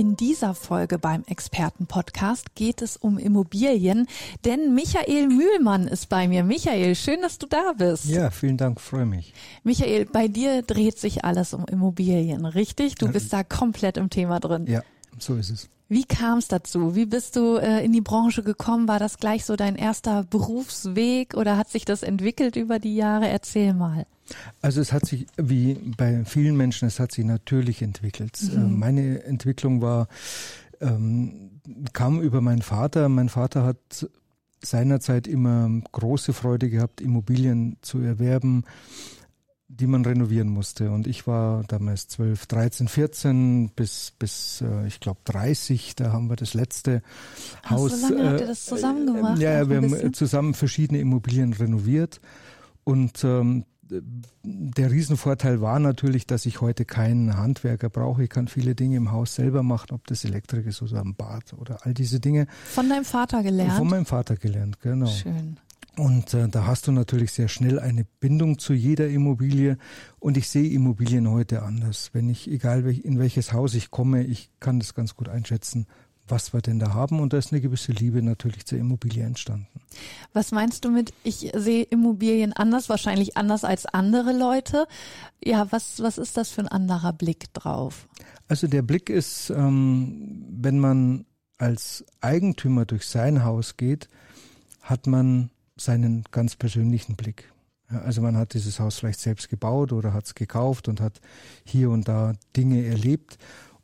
[0.00, 4.06] In dieser Folge beim Expertenpodcast geht es um Immobilien,
[4.46, 6.42] denn Michael Mühlmann ist bei mir.
[6.42, 8.06] Michael, schön, dass du da bist.
[8.06, 9.34] Ja, vielen Dank, freue mich.
[9.62, 12.94] Michael, bei dir dreht sich alles um Immobilien, richtig?
[12.94, 14.66] Du bist da komplett im Thema drin.
[14.66, 14.80] Ja,
[15.18, 15.68] so ist es.
[15.90, 16.94] Wie kam es dazu?
[16.94, 18.88] Wie bist du äh, in die Branche gekommen?
[18.88, 23.28] War das gleich so dein erster Berufsweg oder hat sich das entwickelt über die Jahre?
[23.28, 24.06] Erzähl mal.
[24.60, 28.38] Also es hat sich, wie bei vielen Menschen, es hat sich natürlich entwickelt.
[28.42, 28.58] Mhm.
[28.58, 30.08] Äh, meine Entwicklung war,
[30.80, 31.60] ähm,
[31.92, 33.08] kam über meinen Vater.
[33.08, 34.08] Mein Vater hat
[34.62, 38.64] seinerzeit immer große Freude gehabt, Immobilien zu erwerben
[39.72, 40.90] die man renovieren musste.
[40.90, 45.94] Und ich war damals 12, 13, 14 bis, bis äh, ich glaube 30.
[45.94, 47.02] Da haben wir das letzte
[47.62, 48.00] Ach, Haus.
[48.00, 49.38] So lange äh, habt ihr das zusammen äh, gemacht?
[49.38, 52.20] ja, wir haben zusammen verschiedene Immobilien renoviert.
[52.82, 53.64] Und ähm,
[54.42, 58.24] der Riesenvorteil war natürlich, dass ich heute keinen Handwerker brauche.
[58.24, 61.52] Ich kann viele Dinge im Haus selber machen, ob das Elektrik ist oder ein Bad
[61.54, 62.46] oder all diese Dinge.
[62.66, 63.72] Von deinem Vater gelernt?
[63.72, 65.06] Von meinem Vater gelernt, genau.
[65.06, 65.58] Schön.
[65.96, 69.76] Und äh, da hast du natürlich sehr schnell eine Bindung zu jeder Immobilie.
[70.18, 72.10] Und ich sehe Immobilien heute anders.
[72.12, 75.86] Wenn ich, egal in welches Haus ich komme, ich kann das ganz gut einschätzen,
[76.30, 77.20] was wir denn da haben.
[77.20, 79.68] Und da ist eine gewisse Liebe natürlich zur Immobilie entstanden.
[80.32, 84.86] Was meinst du mit, ich sehe Immobilien anders, wahrscheinlich anders als andere Leute?
[85.44, 88.08] Ja, was, was ist das für ein anderer Blick drauf?
[88.48, 91.26] Also der Blick ist, ähm, wenn man
[91.58, 94.08] als Eigentümer durch sein Haus geht,
[94.80, 97.52] hat man seinen ganz persönlichen Blick.
[97.88, 101.20] Also man hat dieses Haus vielleicht selbst gebaut oder hat es gekauft und hat
[101.64, 103.38] hier und da Dinge erlebt.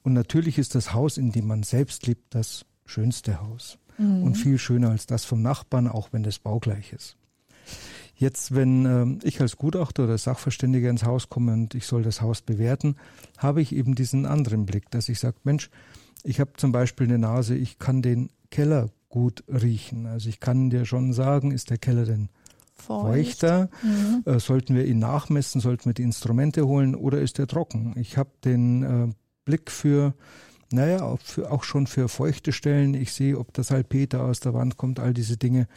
[0.06, 3.76] Und natürlich ist das Haus, in dem man selbst lebt, das schönste Haus.
[3.98, 4.22] Mhm.
[4.22, 7.16] Und viel schöner als das vom Nachbarn, auch wenn das baugleich ist.
[8.14, 12.20] Jetzt, wenn äh, ich als Gutachter oder Sachverständiger ins Haus komme und ich soll das
[12.20, 12.94] Haus bewerten,
[13.36, 15.70] habe ich eben diesen anderen Blick, dass ich sage, Mensch,
[16.22, 20.06] ich habe zum Beispiel eine Nase, ich kann den Keller gut riechen.
[20.06, 22.28] Also ich kann dir schon sagen, ist der Keller denn
[22.74, 23.40] Feucht.
[23.40, 23.70] feuchter?
[23.82, 24.22] Mhm.
[24.24, 25.60] Äh, sollten wir ihn nachmessen?
[25.60, 27.92] Sollten wir die Instrumente holen oder ist er trocken?
[27.96, 29.12] Ich habe den äh,
[29.46, 30.12] Blick für,
[30.70, 32.92] naja, auch, schon für feuchte Stellen.
[32.92, 35.68] Ich sehe, ob das Salpeter aus der Wand kommt, all diese Dinge.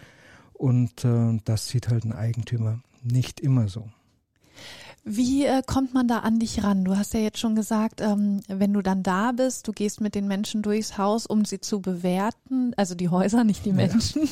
[0.52, 3.88] Und äh, das sieht halt ein Eigentümer nicht immer so.
[5.06, 6.84] Wie äh, kommt man da an dich ran?
[6.84, 10.14] Du hast ja jetzt schon gesagt, ähm, wenn du dann da bist, du gehst mit
[10.14, 14.28] den Menschen durchs Haus, um sie zu bewerten, also die Häuser, nicht die Menschen.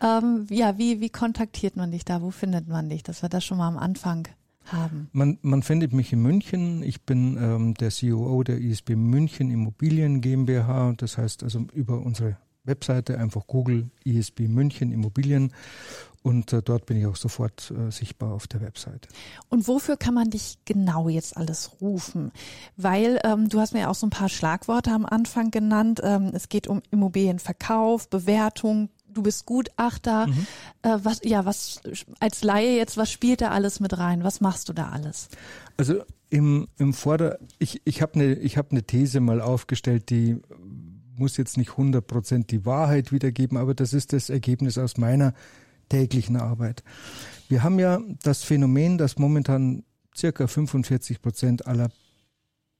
[0.00, 2.22] Ja, ähm, ja wie, wie kontaktiert man dich da?
[2.22, 3.02] Wo findet man dich?
[3.02, 4.28] Dass wir das schon mal am Anfang
[4.72, 5.08] haben.
[5.12, 6.82] Man, man findet mich in München.
[6.82, 10.94] Ich bin ähm, der CEO der ISB München Immobilien GmbH.
[10.96, 15.52] Das heißt also über unsere Webseite einfach Google ISB München Immobilien
[16.22, 19.08] und äh, dort bin ich auch sofort äh, sichtbar auf der Webseite.
[19.48, 22.30] Und wofür kann man dich genau jetzt alles rufen?
[22.76, 26.00] Weil ähm, du hast mir ja auch so ein paar Schlagworte am Anfang genannt.
[26.02, 30.26] Ähm, es geht um Immobilienverkauf, Bewertung, du bist Gutachter.
[30.26, 30.46] Mhm.
[30.82, 31.80] Äh, was, ja, was
[32.20, 34.24] als Laie jetzt, was spielt da alles mit rein?
[34.24, 35.28] Was machst du da alles?
[35.76, 40.40] Also im, im Vorder, ich, ich habe eine hab ne These mal aufgestellt, die
[41.16, 45.34] muss jetzt nicht 100 Prozent die Wahrheit wiedergeben, aber das ist das Ergebnis aus meiner
[45.88, 46.82] täglichen Arbeit.
[47.48, 49.84] Wir haben ja das Phänomen, dass momentan
[50.16, 51.90] circa 45 Prozent aller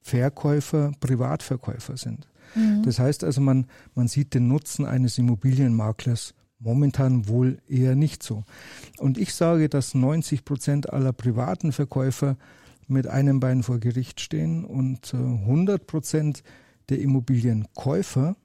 [0.01, 2.27] Verkäufer Privatverkäufer sind.
[2.55, 2.83] Mhm.
[2.83, 8.43] Das heißt also, man, man sieht den Nutzen eines Immobilienmaklers momentan wohl eher nicht so.
[8.97, 12.37] Und ich sage, dass 90 Prozent aller privaten Verkäufer
[12.87, 16.43] mit einem Bein vor Gericht stehen und 100 äh, Prozent
[16.89, 18.35] der Immobilienkäufer,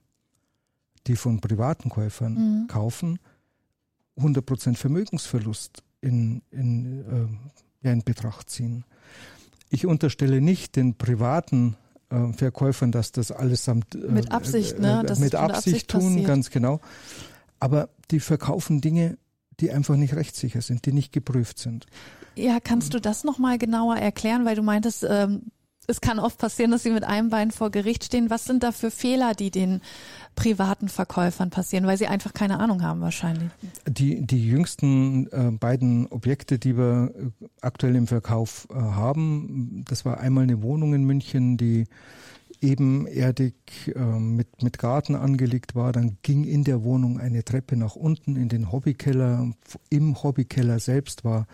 [1.07, 2.67] die von privaten Käufern mhm.
[2.67, 3.19] kaufen,
[4.17, 7.39] 100% Vermögensverlust in, in,
[7.83, 8.85] äh, in Betracht ziehen.
[9.69, 11.75] Ich unterstelle nicht den privaten
[12.09, 14.99] äh, Verkäufern, dass das allesamt äh, mit Absicht, ne?
[15.07, 16.27] Äh, mit Absicht, Absicht tun, passiert.
[16.27, 16.79] ganz genau.
[17.59, 19.17] Aber die verkaufen Dinge,
[19.59, 21.85] die einfach nicht rechtssicher sind, die nicht geprüft sind.
[22.35, 25.51] Ja, kannst du das nochmal genauer erklären, weil du meintest, ähm,
[25.89, 28.29] es kann oft passieren, dass sie mit einem Bein vor Gericht stehen.
[28.29, 29.81] Was sind da für Fehler, die den
[30.35, 33.49] privaten Verkäufern passieren, weil sie einfach keine Ahnung haben wahrscheinlich?
[33.87, 40.05] Die, die jüngsten äh, beiden Objekte, die wir äh, aktuell im Verkauf äh, haben, das
[40.05, 41.85] war einmal eine Wohnung in München, die
[42.61, 43.55] ebenerdig
[43.95, 45.91] äh, mit, mit Garten angelegt war.
[45.91, 49.51] Dann ging in der Wohnung eine Treppe nach unten in den Hobbykeller.
[49.89, 51.47] Im Hobbykeller selbst war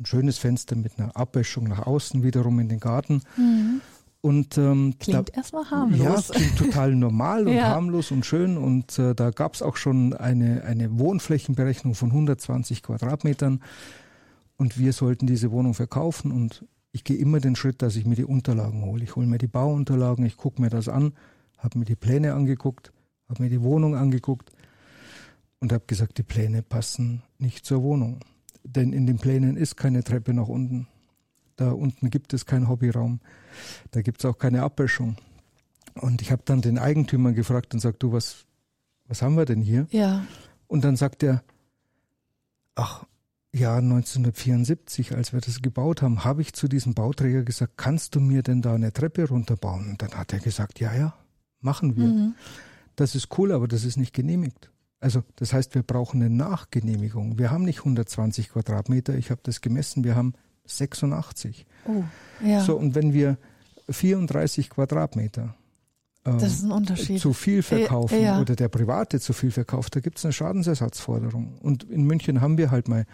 [0.00, 3.22] ein schönes Fenster mit einer Abwäschung nach außen wiederum in den Garten.
[3.36, 3.80] Mhm.
[4.22, 6.28] Und ähm, klingt erstmal harmlos.
[6.28, 7.68] Ja, klingt total normal und ja.
[7.68, 8.58] harmlos und schön.
[8.58, 13.62] Und äh, da gab es auch schon eine, eine Wohnflächenberechnung von 120 Quadratmetern.
[14.56, 16.32] Und wir sollten diese Wohnung verkaufen.
[16.32, 19.02] Und ich gehe immer den Schritt, dass ich mir die Unterlagen hole.
[19.02, 21.14] Ich hole mir die Bauunterlagen, ich gucke mir das an,
[21.56, 22.92] habe mir die Pläne angeguckt,
[23.28, 24.50] habe mir die Wohnung angeguckt
[25.60, 28.20] und habe gesagt, die Pläne passen nicht zur Wohnung.
[28.64, 30.86] Denn in den Plänen ist keine Treppe nach unten.
[31.56, 33.20] Da unten gibt es keinen Hobbyraum.
[33.90, 35.16] Da gibt es auch keine Abwäschung.
[35.94, 38.46] Und ich habe dann den Eigentümer gefragt und sagt, du, was,
[39.06, 39.86] was haben wir denn hier?
[39.90, 40.24] Ja.
[40.66, 41.42] Und dann sagt er,
[42.74, 43.04] ach,
[43.52, 48.20] ja, 1974, als wir das gebaut haben, habe ich zu diesem Bauträger gesagt, kannst du
[48.20, 49.90] mir denn da eine Treppe runterbauen?
[49.90, 51.14] Und dann hat er gesagt, ja, ja,
[51.60, 52.06] machen wir.
[52.06, 52.34] Mhm.
[52.94, 54.70] Das ist cool, aber das ist nicht genehmigt.
[55.00, 57.38] Also das heißt, wir brauchen eine Nachgenehmigung.
[57.38, 60.34] Wir haben nicht 120 Quadratmeter, ich habe das gemessen, wir haben
[60.66, 61.66] 86.
[61.86, 62.04] Oh,
[62.44, 62.60] ja.
[62.60, 63.38] So, und wenn wir
[63.88, 65.56] 34 Quadratmeter
[66.24, 68.40] äh, zu viel verkaufen ja.
[68.40, 71.58] oder der Private zu viel verkauft, da gibt es eine Schadensersatzforderung.
[71.62, 73.06] Und in München haben wir halt mal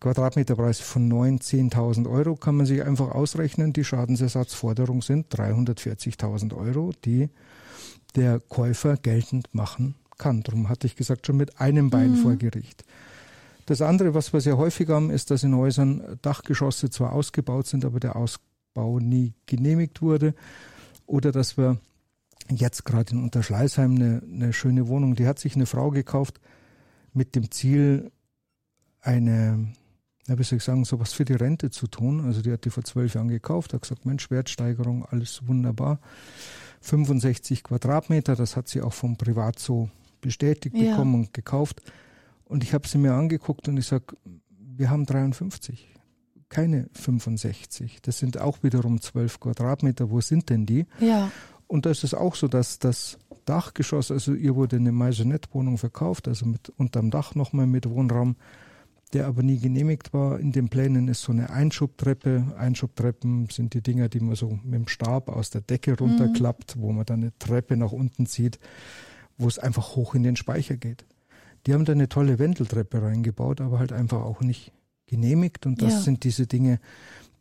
[0.00, 3.74] Quadratmeterpreise von 9.000, 10.000 Euro, kann man sich einfach ausrechnen.
[3.74, 7.28] Die Schadensersatzforderung sind 340.000 Euro, die
[8.16, 10.42] der Käufer geltend machen kann.
[10.42, 12.16] Darum hatte ich gesagt, schon mit einem Bein mhm.
[12.16, 12.84] vor Gericht.
[13.66, 17.84] Das andere, was wir sehr häufig haben, ist, dass in Häusern Dachgeschosse zwar ausgebaut sind,
[17.84, 20.34] aber der Ausbau nie genehmigt wurde.
[21.06, 21.78] Oder dass wir
[22.50, 26.40] jetzt gerade in Unterschleißheim eine, eine schöne Wohnung, die hat sich eine Frau gekauft
[27.12, 28.10] mit dem Ziel,
[29.00, 29.74] eine,
[30.26, 32.24] ja, wie soll ich sagen, sowas für die Rente zu tun.
[32.24, 36.00] Also die hat die vor zwölf Jahren gekauft, hat gesagt, Mensch, Wertsteigerung, alles wunderbar.
[36.80, 40.90] 65 Quadratmeter, das hat sie auch vom Privat so bestätigt ja.
[40.90, 41.82] bekommen und gekauft.
[42.44, 44.16] Und ich habe sie mir angeguckt und ich sage,
[44.76, 45.88] wir haben 53,
[46.48, 48.00] keine 65.
[48.02, 50.10] Das sind auch wiederum 12 Quadratmeter.
[50.10, 50.86] Wo sind denn die?
[51.00, 51.30] Ja.
[51.66, 56.28] Und da ist es auch so, dass das Dachgeschoss, also ihr wurde eine Maisonette-Wohnung verkauft,
[56.28, 58.36] also mit unterm Dach nochmal mit Wohnraum,
[59.12, 60.38] der aber nie genehmigt war.
[60.38, 62.54] In den Plänen ist so eine Einschubtreppe.
[62.58, 66.80] Einschubtreppen sind die Dinger, die man so mit dem Stab aus der Decke runterklappt, mhm.
[66.80, 68.58] wo man dann eine Treppe nach unten zieht,
[69.38, 71.06] wo es einfach hoch in den Speicher geht.
[71.66, 74.72] Die haben da eine tolle Wendeltreppe reingebaut, aber halt einfach auch nicht
[75.06, 75.66] genehmigt.
[75.66, 76.00] Und das ja.
[76.00, 76.80] sind diese Dinge,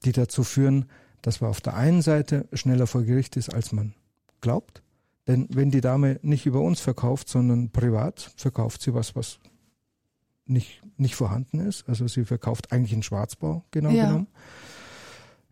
[0.06, 0.86] die dazu führen,
[1.22, 3.94] dass man auf der einen Seite schneller vor Gericht ist, als man
[4.42, 4.82] glaubt.
[5.28, 9.40] Denn wenn die Dame nicht über uns verkauft, sondern privat, verkauft sie was, was
[10.46, 11.88] nicht, nicht vorhanden ist.
[11.90, 14.06] Also sie verkauft eigentlich einen Schwarzbau, genau ja.
[14.06, 14.28] genommen.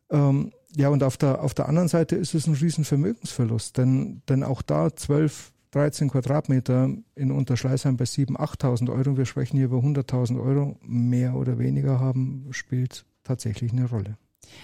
[0.09, 4.21] Ähm, ja, und auf der, auf der anderen Seite ist es ein riesen Vermögensverlust, denn,
[4.30, 9.18] denn auch da 12, 13 Quadratmeter in Unterschleißheim bei 7.000, 8.000 Euro.
[9.18, 10.77] Wir sprechen hier über 100.000 Euro.
[10.81, 14.18] Mehr oder weniger haben, spielt tatsächlich eine Rolle.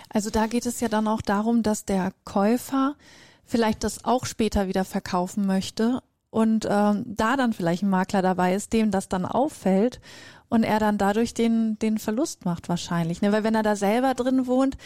[0.09, 2.95] Also da geht es ja dann auch darum, dass der Käufer
[3.43, 8.55] vielleicht das auch später wieder verkaufen möchte und ähm, da dann vielleicht ein Makler dabei
[8.55, 9.99] ist, dem das dann auffällt
[10.47, 13.21] und er dann dadurch den, den Verlust macht wahrscheinlich.
[13.21, 13.33] Ne?
[13.33, 14.77] Weil wenn er da selber drin wohnt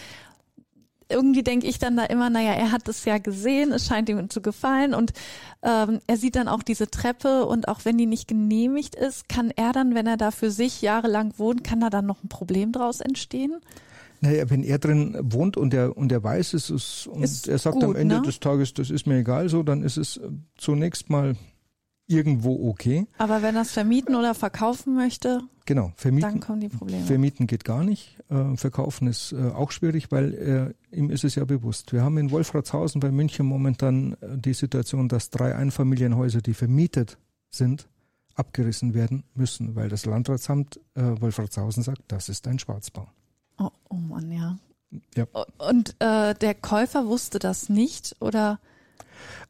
[1.09, 4.29] irgendwie denke ich dann da immer, naja, er hat es ja gesehen, es scheint ihm
[4.29, 5.13] zu gefallen und
[5.61, 9.51] ähm, er sieht dann auch diese Treppe und auch wenn die nicht genehmigt ist, kann
[9.55, 12.71] er dann, wenn er da für sich jahrelang wohnt, kann da dann noch ein Problem
[12.71, 13.57] draus entstehen?
[14.21, 17.59] Naja, wenn er drin wohnt und er, und er weiß es ist, und ist er
[17.59, 18.21] sagt gut, am Ende ne?
[18.21, 20.19] des Tages, das ist mir egal so, dann ist es
[20.57, 21.35] zunächst mal
[22.07, 23.07] irgendwo okay.
[23.17, 27.05] Aber wenn er es vermieten oder verkaufen möchte, genau, vermieten, dann kommen die Probleme.
[27.05, 28.17] Vermieten geht gar nicht.
[28.29, 31.93] Äh, verkaufen ist äh, auch schwierig, weil äh, ihm ist es ja bewusst.
[31.93, 37.17] Wir haben in Wolfratshausen bei München momentan äh, die Situation, dass drei Einfamilienhäuser, die vermietet
[37.49, 37.87] sind,
[38.35, 43.07] abgerissen werden müssen, weil das Landratsamt äh, Wolfratshausen sagt, das ist ein Schwarzbau.
[43.57, 44.57] Oh, oh Mann, ja.
[45.15, 45.25] ja.
[45.57, 48.59] Und äh, der Käufer wusste das nicht oder?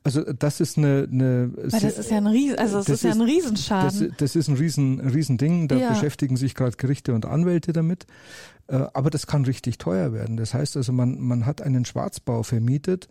[0.03, 3.03] Also das ist eine, eine Weil das ist ja ein Riesen, also das, das ist,
[3.03, 4.09] ja ein Riesenschaden.
[4.09, 5.67] Das, das, ist ein Riesen, Riesending.
[5.67, 5.89] Da ja.
[5.89, 8.05] beschäftigen sich gerade Gerichte und Anwälte damit.
[8.67, 10.37] Äh, aber das kann richtig teuer werden.
[10.37, 13.07] Das heißt also, man, man hat einen Schwarzbau vermietet.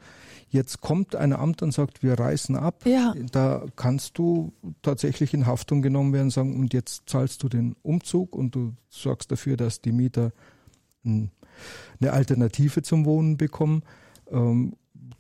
[0.48, 2.82] Jetzt kommt ein Amt und sagt, wir reißen ab.
[2.86, 3.12] Ja.
[3.32, 7.74] Da kannst du tatsächlich in Haftung genommen werden und sagen, und jetzt zahlst du den
[7.82, 10.30] Umzug und du sorgst dafür, dass die Mieter
[11.04, 11.30] eine
[12.12, 13.82] Alternative zum Wohnen bekommen.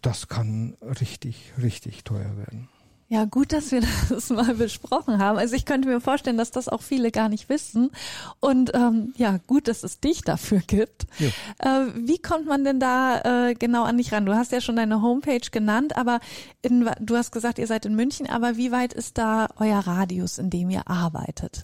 [0.02, 2.68] Das kann richtig, richtig teuer werden.
[3.14, 5.38] Ja, gut, dass wir das mal besprochen haben.
[5.38, 7.92] Also ich könnte mir vorstellen, dass das auch viele gar nicht wissen.
[8.40, 11.06] Und ähm, ja, gut, dass es dich dafür gibt.
[11.20, 11.28] Ja.
[11.58, 14.26] Äh, wie kommt man denn da äh, genau an dich ran?
[14.26, 16.18] Du hast ja schon deine Homepage genannt, aber
[16.62, 20.38] in, du hast gesagt, ihr seid in München, aber wie weit ist da euer Radius,
[20.38, 21.62] in dem ihr arbeitet?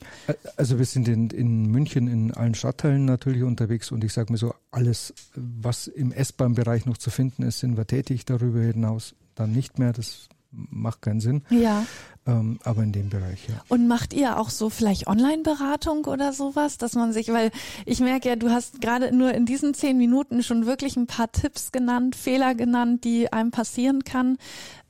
[0.56, 4.38] Also wir sind in, in München in allen Stadtteilen natürlich unterwegs und ich sage mir
[4.38, 8.24] so, alles, was im S-Bahn-Bereich noch zu finden ist, sind wir tätig.
[8.24, 9.92] Darüber hinaus dann nicht mehr.
[9.92, 11.42] Das macht keinen Sinn.
[11.50, 11.84] Ja.
[12.26, 13.62] Ähm, aber in dem Bereich, ja.
[13.68, 17.50] Und macht ihr auch so vielleicht Online-Beratung oder sowas, dass man sich, weil
[17.86, 21.32] ich merke ja, du hast gerade nur in diesen zehn Minuten schon wirklich ein paar
[21.32, 24.36] Tipps genannt, Fehler genannt, die einem passieren kann.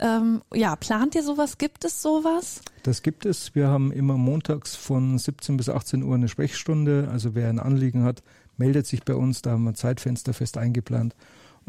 [0.01, 1.59] Ähm, ja, plant ihr sowas?
[1.59, 2.63] Gibt es sowas?
[2.83, 3.55] Das gibt es.
[3.55, 7.09] Wir haben immer montags von 17 bis 18 Uhr eine Sprechstunde.
[7.13, 8.23] Also wer ein Anliegen hat,
[8.57, 9.43] meldet sich bei uns.
[9.43, 11.15] Da haben wir ein Zeitfenster fest eingeplant.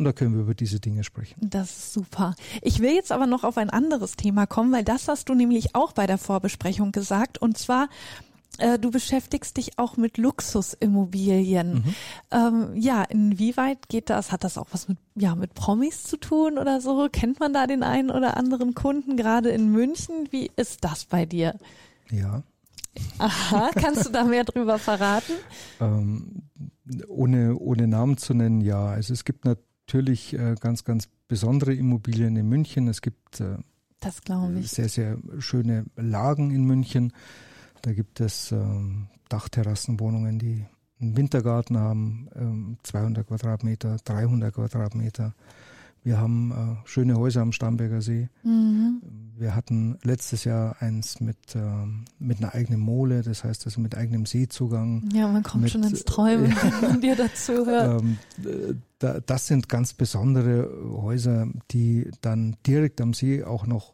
[0.01, 1.36] Und da können wir über diese Dinge sprechen.
[1.48, 2.34] Das ist super.
[2.63, 5.75] Ich will jetzt aber noch auf ein anderes Thema kommen, weil das hast du nämlich
[5.75, 7.39] auch bei der Vorbesprechung gesagt.
[7.39, 7.88] Und zwar,
[8.58, 11.74] äh, du beschäftigst dich auch mit Luxusimmobilien.
[11.74, 11.96] Mhm.
[12.31, 14.31] Ähm, ja, inwieweit geht das?
[14.31, 17.08] Hat das auch was mit, ja, mit Promis zu tun oder so?
[17.12, 20.29] Kennt man da den einen oder anderen Kunden, gerade in München?
[20.31, 21.60] Wie ist das bei dir?
[22.10, 22.41] Ja.
[23.20, 25.34] Aha, kannst du da mehr drüber verraten?
[25.79, 26.41] Ähm,
[27.08, 28.88] ohne, ohne Namen zu nennen, ja.
[28.88, 32.88] Also es gibt natürlich natürlich äh, ganz, ganz besondere Immobilien in München.
[32.88, 33.57] Es gibt äh,
[34.69, 37.12] sehr, sehr schöne Lagen in München.
[37.81, 40.65] Da gibt es ähm, Dachterrassenwohnungen, die
[41.01, 45.33] einen Wintergarten haben, ähm, 200 Quadratmeter, 300 Quadratmeter.
[46.03, 48.29] Wir haben äh, schöne Häuser am Starnberger See.
[48.43, 49.01] Mhm.
[49.38, 51.60] Wir hatten letztes Jahr eins mit, äh,
[52.17, 55.10] mit einer eigenen Mole, das heißt also mit eigenem Seezugang.
[55.13, 58.01] Ja, man kommt mit, schon ins Träumen, wenn man dir dazu hört.
[58.01, 58.17] Ähm,
[58.98, 60.70] da, das sind ganz besondere
[61.01, 63.93] Häuser, die dann direkt am See auch noch,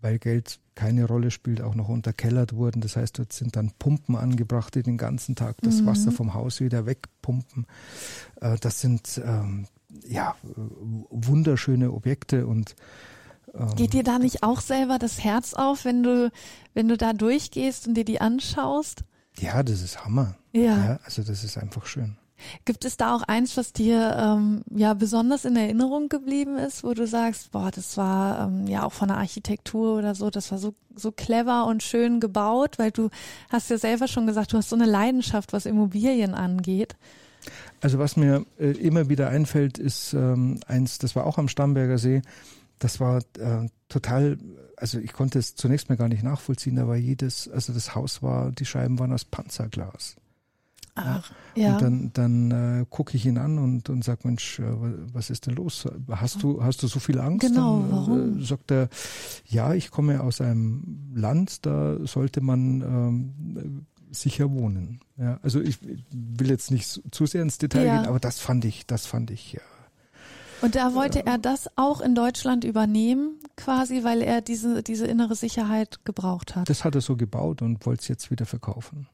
[0.00, 2.80] weil Geld keine Rolle spielt, auch noch unterkellert wurden.
[2.80, 5.86] Das heißt, dort sind dann Pumpen angebracht, die den ganzen Tag das mhm.
[5.86, 7.66] Wasser vom Haus wieder wegpumpen.
[8.40, 9.66] Äh, das sind ähm,
[10.06, 10.34] ja,
[11.10, 12.74] wunderschöne Objekte und
[13.54, 16.30] ähm, Geht dir da nicht auch selber das Herz auf, wenn du,
[16.74, 19.02] wenn du da durchgehst und dir die anschaust?
[19.38, 20.36] Ja, das ist Hammer.
[20.52, 20.62] Ja.
[20.62, 22.16] ja also das ist einfach schön.
[22.64, 26.94] Gibt es da auch eins, was dir ähm, ja besonders in Erinnerung geblieben ist, wo
[26.94, 30.58] du sagst, boah, das war ähm, ja auch von der Architektur oder so, das war
[30.58, 33.10] so so clever und schön gebaut, weil du
[33.50, 36.96] hast ja selber schon gesagt, du hast so eine Leidenschaft, was Immobilien angeht.
[37.80, 41.98] Also was mir äh, immer wieder einfällt, ist ähm, eins, das war auch am Starnberger
[41.98, 42.22] See.
[42.78, 44.38] Das war äh, total,
[44.76, 48.22] also ich konnte es zunächst mal gar nicht nachvollziehen, da war jedes, also das Haus
[48.22, 50.16] war, die Scheiben waren aus Panzerglas.
[50.94, 51.74] Ach, ja.
[51.74, 54.64] Und dann, dann äh, gucke ich ihn an und, und sage, Mensch, äh,
[55.12, 55.86] was ist denn los?
[56.10, 57.46] Hast du, hast du so viel Angst?
[57.46, 58.38] Genau, dann, warum?
[58.38, 58.88] Äh, sagt er,
[59.46, 65.00] ja, ich komme aus einem Land, da sollte man ähm, sicher wohnen.
[65.16, 67.96] Ja, also ich will jetzt nicht zu sehr ins Detail ja.
[67.96, 69.60] gehen, aber das fand ich, das fand ich ja.
[70.62, 75.34] Und da wollte er das auch in Deutschland übernehmen, quasi, weil er diese, diese innere
[75.34, 76.68] Sicherheit gebraucht hat.
[76.68, 79.08] Das hat er so gebaut und wollte es jetzt wieder verkaufen.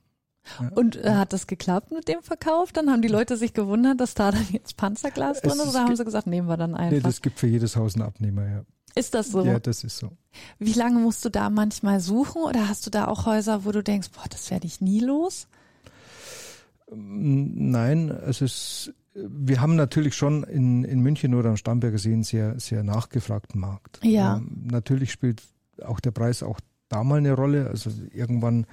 [0.61, 0.69] Ja.
[0.75, 2.73] Und äh, hat das geklappt mit dem Verkauf?
[2.73, 5.97] Dann haben die Leute sich gewundert, dass da dann jetzt Panzerglas drin ist, oder haben
[5.97, 6.93] sie gesagt, nehmen wir dann einfach?
[6.93, 8.65] Nee, das gibt für jedes Haus einen Abnehmer, ja.
[8.97, 9.45] Ist das so?
[9.45, 10.11] Ja, das ist so.
[10.59, 13.83] Wie lange musst du da manchmal suchen oder hast du da auch Häuser, wo du
[13.83, 15.49] denkst, boah, das werde ich nie los?
[16.91, 22.23] Nein, es ist, wir haben natürlich schon in, in München oder am Starnberger See einen
[22.23, 24.01] sehr, sehr nachgefragten Markt.
[24.03, 24.39] Ja.
[24.39, 25.43] Ähm, natürlich spielt
[25.85, 27.69] auch der Preis auch da mal eine Rolle.
[27.69, 28.65] Also irgendwann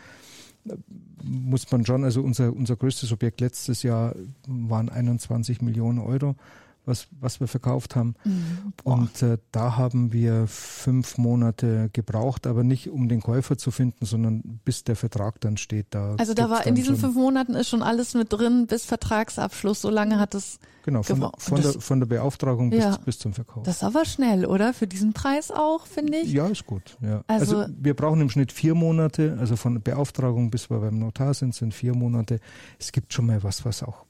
[0.69, 0.75] äh,
[1.21, 4.15] muss man schon, also unser, unser größtes Objekt letztes Jahr
[4.47, 6.35] waren 21 Millionen Euro
[6.85, 8.15] was, was wir verkauft haben.
[8.23, 8.73] Mhm.
[8.83, 14.05] Und äh, da haben wir fünf Monate gebraucht, aber nicht um den Käufer zu finden,
[14.05, 15.87] sondern bis der Vertrag dann steht.
[15.91, 19.81] Da also da war in diesen fünf Monaten ist schon alles mit drin bis Vertragsabschluss.
[19.81, 23.33] So lange hat es Genau, von, von, der, von der Beauftragung bis, ja, bis zum
[23.33, 23.63] Verkauf.
[23.63, 24.73] Das ist aber schnell, oder?
[24.73, 26.33] Für diesen Preis auch, finde ich.
[26.33, 26.97] Ja, ist gut.
[27.01, 27.23] Ja.
[27.27, 31.33] Also, also, wir brauchen im Schnitt vier Monate, also von Beauftragung bis wir beim Notar
[31.33, 32.41] sind, sind vier Monate.
[32.79, 34.02] Es gibt schon mal was, was auch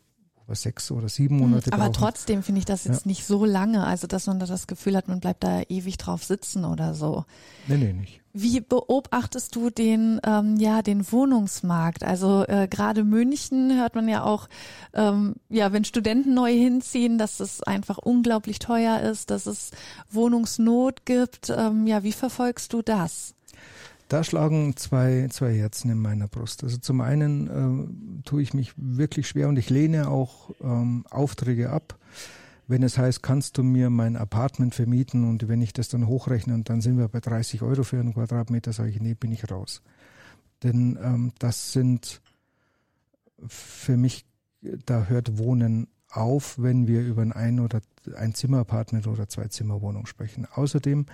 [0.45, 1.93] über sechs oder sieben Monate Aber brauchen.
[1.93, 3.09] trotzdem finde ich das jetzt ja.
[3.09, 6.23] nicht so lange, also dass man da das Gefühl hat, man bleibt da ewig drauf
[6.23, 7.25] sitzen oder so.
[7.67, 8.21] Nee, nee, nicht.
[8.35, 12.03] Wie beobachtest du den, ähm, ja, den Wohnungsmarkt?
[12.03, 14.49] Also äh, gerade München hört man ja auch,
[14.93, 19.69] ähm, ja, wenn Studenten neu hinziehen, dass es einfach unglaublich teuer ist, dass es
[20.09, 21.51] Wohnungsnot gibt.
[21.55, 23.35] Ähm, ja, wie verfolgst du das?
[24.09, 26.63] Da schlagen zwei, zwei Herzen in meiner Brust.
[26.63, 27.47] Also zum einen
[28.19, 31.97] äh, tue ich mich wirklich schwer und ich lehne auch ähm, Aufträge ab,
[32.67, 36.53] Wenn es heißt, kannst du mir mein Apartment vermieten und wenn ich das dann hochrechne
[36.53, 39.51] und dann sind wir bei 30 Euro für einen Quadratmeter, sage ich, nee, bin ich
[39.51, 39.81] raus.
[40.63, 42.21] Denn ähm, das sind
[43.45, 44.25] für mich,
[44.61, 47.81] da hört Wohnen auf, wenn wir über ein Ein- oder
[48.15, 50.47] ein Zimmer-Apartment oder zwei Zimmerwohnung sprechen.
[50.53, 51.05] Außerdem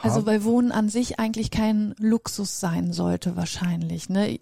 [0.00, 4.08] also weil Wohnen an sich eigentlich kein Luxus sein sollte wahrscheinlich.
[4.08, 4.38] Ne?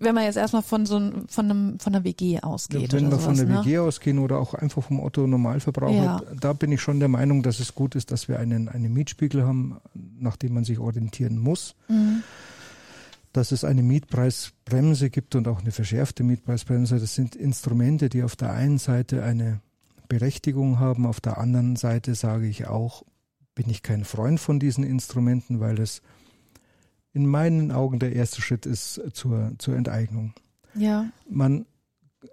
[0.00, 2.92] wenn man jetzt erstmal von so von einem von einer WG ausgeht.
[2.92, 3.64] Ja, wenn wir sowas, von der ne?
[3.64, 6.22] WG ausgehen oder auch einfach vom Otto Normalverbraucher, Ja.
[6.40, 9.44] da bin ich schon der Meinung, dass es gut ist, dass wir einen, einen Mietspiegel
[9.44, 9.78] haben,
[10.18, 11.74] nach dem man sich orientieren muss.
[11.88, 12.22] Mhm.
[13.32, 16.98] Dass es eine Mietpreisbremse gibt und auch eine verschärfte Mietpreisbremse.
[16.98, 19.60] Das sind Instrumente, die auf der einen Seite eine
[20.08, 23.04] Berechtigung haben, auf der anderen Seite sage ich auch,
[23.58, 26.00] bin ich kein Freund von diesen Instrumenten, weil es
[27.12, 30.32] in meinen Augen der erste Schritt ist zur, zur Enteignung
[30.74, 31.10] Ja.
[31.28, 31.66] man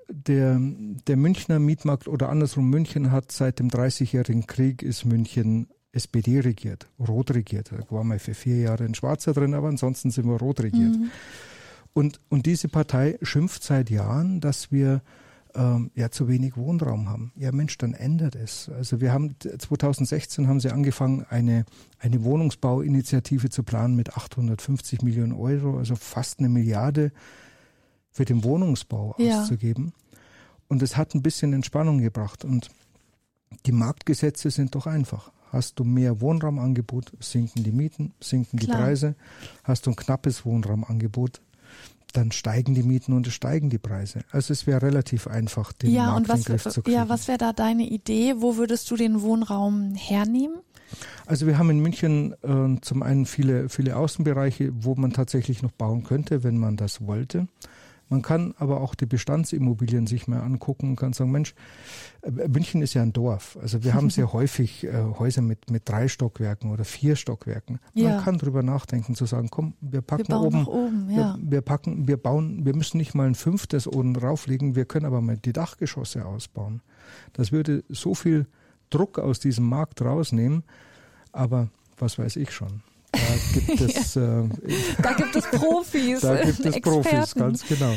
[0.07, 0.59] der,
[1.07, 6.91] der Münchner Mietmarkt oder andersrum München hat seit dem 30-jährigen Krieg ist München SPD regiert,
[6.99, 7.71] rot regiert.
[7.71, 10.95] Da war mal für vier Jahre ein Schwarzer drin, aber ansonsten sind wir rot regiert.
[10.95, 11.09] Mhm.
[11.93, 15.01] Und, und diese Partei schimpft seit Jahren, dass wir
[15.55, 17.31] ähm, ja zu wenig Wohnraum haben.
[17.35, 18.69] Ja Mensch, dann ändert es.
[18.69, 21.65] Also wir haben 2016 haben sie angefangen, eine,
[21.99, 27.11] eine Wohnungsbauinitiative zu planen mit 850 Millionen Euro, also fast eine Milliarde
[28.11, 29.41] für den Wohnungsbau Ja.
[29.41, 29.93] auszugeben.
[30.67, 32.43] Und es hat ein bisschen Entspannung gebracht.
[32.43, 32.69] Und
[33.65, 35.31] die Marktgesetze sind doch einfach.
[35.51, 38.79] Hast du mehr Wohnraumangebot, sinken die Mieten, sinken die Klar.
[38.81, 39.15] Preise.
[39.63, 41.39] Hast du ein knappes Wohnraumangebot,
[42.17, 44.19] dann steigen die Mieten und es steigen die Preise.
[44.31, 46.95] Also es wäre relativ einfach, den Ja, Markt und in den was, Griff zu kriegen.
[46.97, 48.35] ja, was wäre da deine Idee?
[48.37, 50.57] Wo würdest du den Wohnraum hernehmen?
[51.25, 55.71] Also wir haben in München äh, zum einen viele, viele Außenbereiche, wo man tatsächlich noch
[55.71, 57.47] bauen könnte, wenn man das wollte.
[58.15, 61.53] Man kann aber auch die Bestandsimmobilien sich mal angucken und kann sagen, Mensch,
[62.21, 63.57] äh, München ist ja ein Dorf.
[63.61, 67.79] Also wir haben sehr häufig äh, Häuser mit, mit drei Stockwerken oder vier Stockwerken.
[67.93, 68.11] Ja.
[68.11, 71.37] Man kann drüber nachdenken, zu sagen, komm, wir Wir packen bauen oben oben, ja.
[71.37, 75.05] wir, wir packen, wir bauen, wir müssen nicht mal ein fünftes oben rauflegen, wir können
[75.05, 76.81] aber mal die Dachgeschosse ausbauen.
[77.33, 78.47] Das würde so viel
[78.91, 80.63] Druck aus diesem Markt rausnehmen,
[81.33, 81.67] aber
[81.97, 82.81] was weiß ich schon.
[83.15, 84.21] Da gibt es, äh,
[85.01, 87.39] Da gibt es Profis, da gibt es Profis, Experten.
[87.39, 87.93] ganz genau.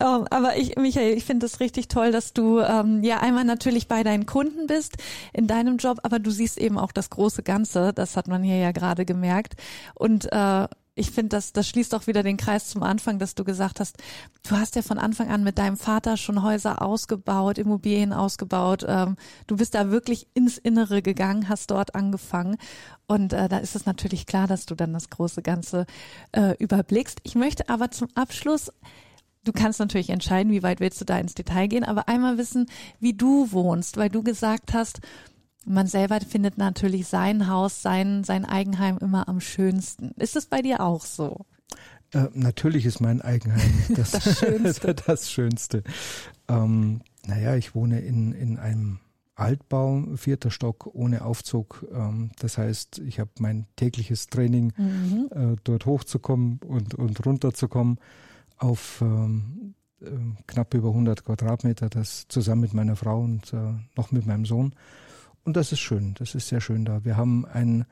[0.00, 3.88] Ähm, aber ich, Michael, ich finde es richtig toll, dass du ähm, ja einmal natürlich
[3.88, 4.96] bei deinen Kunden bist
[5.32, 7.92] in deinem Job, aber du siehst eben auch das große Ganze.
[7.92, 9.54] Das hat man hier ja gerade gemerkt.
[9.94, 10.66] Und äh,
[11.00, 13.96] ich finde, das, das schließt auch wieder den Kreis zum Anfang, dass du gesagt hast,
[14.46, 18.84] du hast ja von Anfang an mit deinem Vater schon Häuser ausgebaut, Immobilien ausgebaut.
[18.86, 22.58] Ähm, du bist da wirklich ins Innere gegangen, hast dort angefangen.
[23.06, 25.86] Und äh, da ist es natürlich klar, dass du dann das große Ganze
[26.32, 27.20] äh, überblickst.
[27.22, 28.70] Ich möchte aber zum Abschluss
[29.42, 32.66] Du kannst natürlich entscheiden, wie weit willst du da ins Detail gehen, aber einmal wissen,
[32.98, 35.00] wie du wohnst, weil du gesagt hast,
[35.66, 40.12] man selber findet natürlich sein Haus, sein, sein Eigenheim immer am schönsten.
[40.16, 41.44] Ist es bei dir auch so?
[42.12, 44.94] Äh, natürlich ist mein Eigenheim das, Das Schönste.
[45.06, 45.82] das Schönste.
[46.48, 48.98] Ähm, naja, ich wohne in, in einem
[49.36, 51.86] Altbau, vierter Stock, ohne Aufzug.
[51.92, 55.28] Ähm, das heißt, ich habe mein tägliches Training Mhm.
[55.30, 57.98] äh, dort hochzukommen und, und runterzukommen
[58.58, 60.06] auf ähm, äh,
[60.46, 64.74] knapp über 100 Quadratmeter, das zusammen mit meiner Frau und äh, noch mit meinem Sohn.
[65.44, 67.04] Und das ist schön, das ist sehr schön da.
[67.04, 67.86] Wir haben ein,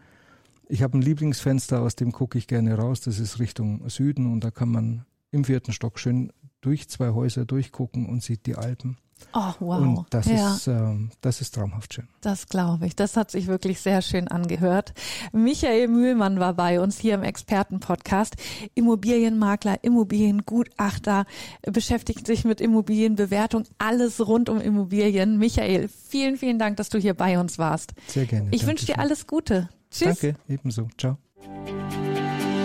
[0.69, 4.45] ich habe ein Lieblingsfenster, aus dem gucke ich gerne raus, das ist Richtung Süden und
[4.45, 8.99] da kann man im vierten Stock schön durch zwei Häuser durchgucken und sieht die Alpen.
[9.33, 9.81] Oh, wow.
[9.81, 10.55] Und das ja.
[10.55, 12.09] ist, ähm, das ist traumhaft schön.
[12.21, 12.97] Das glaube ich.
[12.97, 14.95] Das hat sich wirklich sehr schön angehört.
[15.33, 18.37] Michael Mühlmann war bei uns hier im Expertenpodcast.
[18.75, 21.27] Immobilienmakler, Immobiliengutachter,
[21.63, 25.39] beschäftigt sich mit Immobilienbewertung, alles rund um Immobilien.
[25.39, 27.93] Michael, vielen, vielen Dank, dass du hier bei uns warst.
[28.07, 28.49] Sehr gerne.
[28.51, 29.69] Ich wünsche dir alles Gute.
[29.91, 30.21] Tschüss.
[30.21, 30.89] Danke, ebenso.
[30.97, 31.19] Ciao.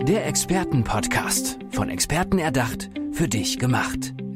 [0.04, 1.60] Der Expertenpodcast.
[1.72, 4.13] Von Experten erdacht, für dich gemacht.